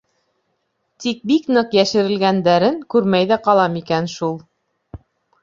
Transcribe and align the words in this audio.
Тик 1.03 1.19
бик 1.31 1.45
ныҡ 1.57 1.75
йәшерелгәндәрен 1.79 2.81
күрмәй 2.95 3.29
ҙә 3.35 3.39
ҡалам 3.45 3.79
икән 3.83 4.11
шул. 4.17 4.35